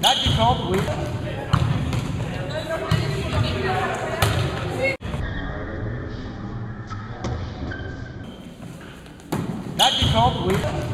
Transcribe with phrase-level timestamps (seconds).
[0.00, 0.78] That is not we.
[9.76, 10.89] That is not we.